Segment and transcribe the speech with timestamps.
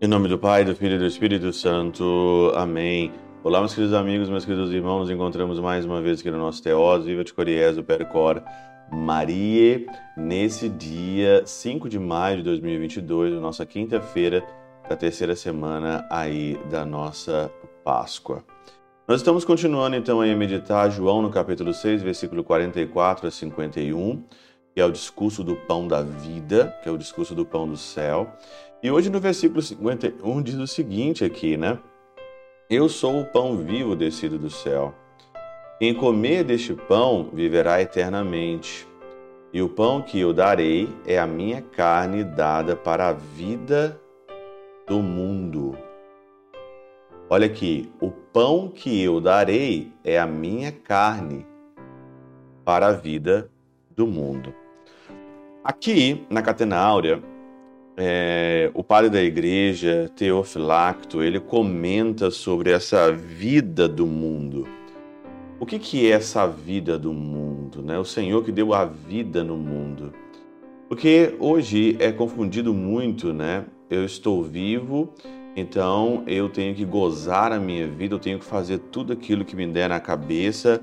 [0.00, 2.52] Em nome do Pai, do Filho e do Espírito Santo.
[2.54, 3.12] Amém.
[3.42, 5.00] Olá, meus queridos amigos, meus queridos irmãos.
[5.00, 8.40] Nos encontramos mais uma vez aqui no nosso Teós, Viva de Coriezo, Percor,
[8.92, 9.84] Maria,
[10.16, 14.46] nesse dia 5 de maio de 2022, nossa quinta-feira
[14.88, 17.50] da terceira semana aí da nossa
[17.82, 18.44] Páscoa.
[19.08, 24.22] Nós estamos continuando então a meditar João no capítulo 6, versículo 44 a 51,
[24.74, 27.74] que é o discurso do pão da vida, que é o discurso do pão do
[27.74, 28.30] céu.
[28.82, 31.78] E hoje no versículo 51 diz o seguinte aqui, né?
[32.68, 34.92] Eu sou o pão vivo descido do céu.
[35.78, 38.86] Quem comer deste pão viverá eternamente.
[39.54, 43.98] E o pão que eu darei é a minha carne dada para a vida
[44.86, 45.87] do mundo.
[47.30, 51.44] Olha aqui, o pão que eu darei é a minha carne
[52.64, 53.50] para a vida
[53.94, 54.54] do mundo.
[55.62, 57.22] Aqui na Catena Áurea,
[57.98, 64.66] é, o padre da igreja, Teofilacto, ele comenta sobre essa vida do mundo.
[65.60, 67.82] O que, que é essa vida do mundo?
[67.82, 67.98] Né?
[67.98, 70.14] O Senhor que deu a vida no mundo.
[70.88, 73.66] Porque hoje é confundido muito, né?
[73.90, 75.12] Eu estou vivo,
[75.58, 79.56] então eu tenho que gozar a minha vida, eu tenho que fazer tudo aquilo que
[79.56, 80.80] me der na cabeça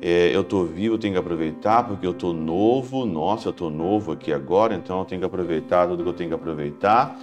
[0.00, 3.06] é, eu estou vivo, tenho que aproveitar porque eu estou novo.
[3.06, 6.30] Nossa, eu estou novo aqui agora, então eu tenho que aproveitar tudo que eu tenho
[6.30, 7.18] que aproveitar.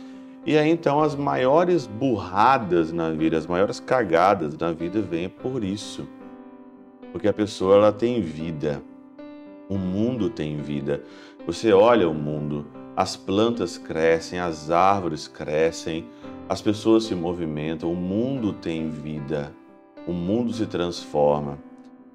[0.45, 5.63] E aí então as maiores burradas na vida, as maiores cagadas na vida vêm por
[5.63, 6.07] isso.
[7.11, 8.81] Porque a pessoa ela tem vida.
[9.69, 11.03] O mundo tem vida.
[11.45, 12.65] Você olha o mundo,
[12.95, 16.05] as plantas crescem, as árvores crescem,
[16.53, 19.51] as pessoas se movimentam, o mundo tem vida.
[20.05, 21.57] O mundo se transforma.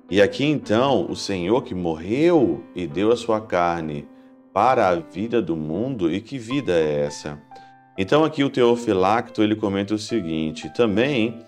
[0.09, 4.07] E aqui então, o Senhor que morreu e deu a sua carne
[4.53, 7.43] para a vida do mundo, e que vida é essa?
[7.99, 11.41] Então aqui o Teofilacto ele comenta o seguinte: também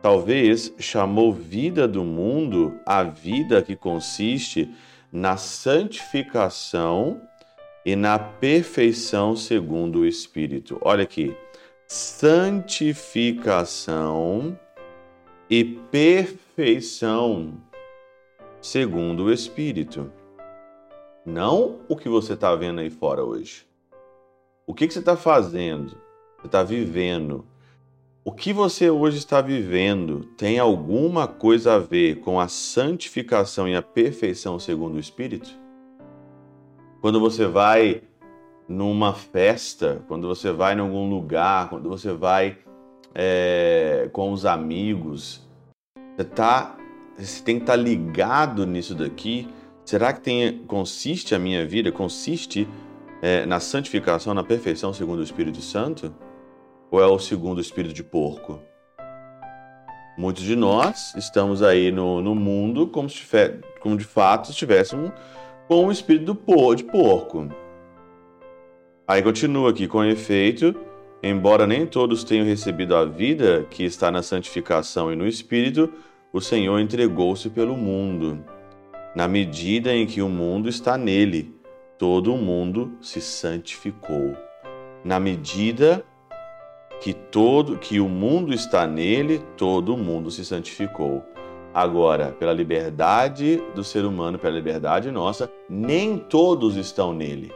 [0.00, 4.70] talvez chamou vida do mundo a vida que consiste
[5.12, 7.20] na santificação
[7.84, 10.78] e na perfeição segundo o Espírito.
[10.80, 11.36] Olha aqui,
[11.88, 14.58] santificação
[15.48, 17.54] e perfeição
[18.60, 20.12] segundo o Espírito.
[21.24, 23.66] Não o que você está vendo aí fora hoje.
[24.66, 25.96] O que, que você está fazendo?
[26.36, 27.46] Você está vivendo.
[28.22, 33.74] O que você hoje está vivendo tem alguma coisa a ver com a santificação e
[33.74, 35.48] a perfeição segundo o Espírito?
[37.00, 38.02] Quando você vai
[38.68, 42.58] numa festa, quando você vai em algum lugar, quando você vai
[43.14, 45.46] é, com os amigos,
[46.14, 46.76] você está
[47.18, 49.48] você tem que estar ligado nisso daqui.
[49.84, 52.68] Será que tem, consiste a minha vida, consiste
[53.20, 56.14] é, na santificação, na perfeição segundo o Espírito Santo?
[56.90, 58.60] Ou é o segundo espírito de porco?
[60.16, 63.24] Muitos de nós estamos aí no, no mundo como, se,
[63.80, 65.10] como de fato estivéssemos
[65.66, 66.34] com o espírito
[66.76, 67.48] de porco.
[69.08, 70.76] Aí continua aqui, com efeito,
[71.22, 75.90] embora nem todos tenham recebido a vida que está na santificação e no espírito,
[76.30, 78.44] o Senhor entregou-se pelo mundo.
[79.16, 81.54] Na medida em que o mundo está nele,
[81.96, 84.36] todo o mundo se santificou.
[85.02, 86.04] Na medida
[87.00, 91.24] que todo que o mundo está nele, todo o mundo se santificou.
[91.72, 97.50] Agora, pela liberdade do ser humano, pela liberdade nossa, nem todos estão nele.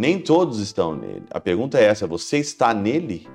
[0.00, 1.24] Nem todos estão nele.
[1.30, 3.28] A pergunta é essa: você está nele?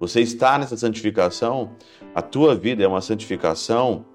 [0.00, 1.72] Você está nessa santificação?
[2.14, 4.06] A tua vida é uma santificação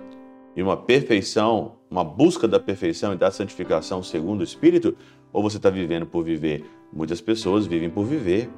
[0.56, 4.98] e uma perfeição, uma busca da perfeição e da santificação segundo o Espírito?
[5.32, 6.66] Ou você está vivendo por viver?
[6.92, 8.50] Muitas pessoas vivem por viver.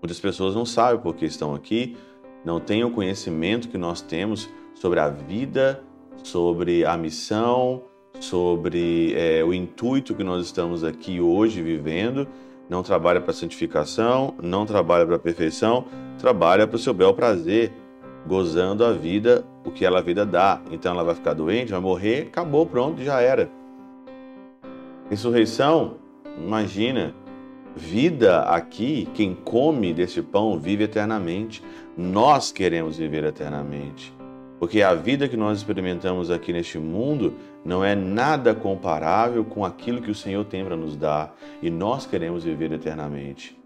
[0.00, 1.96] Muitas pessoas não sabem por que estão aqui,
[2.44, 5.82] não têm o conhecimento que nós temos sobre a vida,
[6.22, 7.82] sobre a missão,
[8.20, 12.26] sobre é, o intuito que nós estamos aqui hoje vivendo
[12.68, 15.84] não trabalha para santificação, não trabalha para perfeição,
[16.18, 17.72] trabalha para o seu bel prazer,
[18.26, 20.60] gozando a vida, o que ela a vida dá.
[20.70, 23.50] Então ela vai ficar doente, vai morrer, acabou, pronto, já era.
[25.10, 25.96] Ressurreição,
[26.38, 27.14] imagina,
[27.76, 31.62] vida aqui, quem come desse pão vive eternamente.
[31.96, 34.14] Nós queremos viver eternamente.
[34.62, 40.00] Porque a vida que nós experimentamos aqui neste mundo não é nada comparável com aquilo
[40.00, 43.60] que o Senhor tem para nos dar e nós queremos viver eternamente.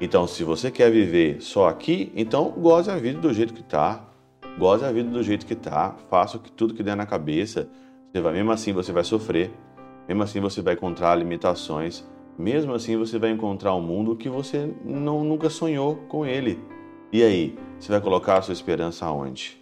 [0.00, 4.08] Então, se você quer viver só aqui, então goze a vida do jeito que está.
[4.56, 7.68] goze a vida do jeito que tá, faça tudo que der na cabeça.
[8.12, 9.50] Você vai, mesmo assim você vai sofrer,
[10.06, 12.06] mesmo assim você vai encontrar limitações,
[12.38, 16.60] mesmo assim você vai encontrar um mundo que você não, nunca sonhou com ele.
[17.12, 19.57] E aí, você vai colocar a sua esperança aonde?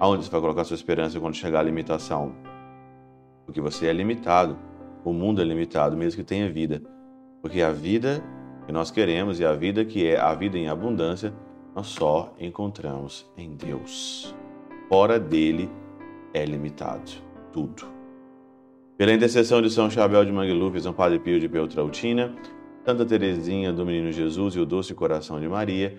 [0.00, 2.34] Aonde você vai colocar sua esperança quando chegar a limitação?
[3.46, 4.58] Porque você é limitado.
[5.04, 6.82] O mundo é limitado, mesmo que tenha vida.
[7.40, 8.22] Porque a vida
[8.66, 11.32] que nós queremos e a vida que é a vida em abundância,
[11.74, 14.34] nós só encontramos em Deus.
[14.88, 15.70] Fora dele
[16.32, 17.12] é limitado
[17.52, 17.84] tudo.
[18.96, 22.34] Pela intercessão de São Chabel de Mangluf, São Padre Pio de Peltrautina,
[22.84, 25.98] Santa Teresinha do Menino Jesus e o Doce Coração de Maria,